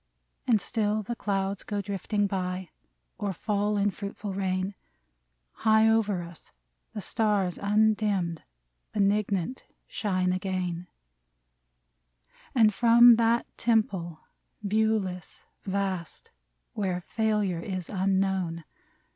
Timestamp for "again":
10.33-10.87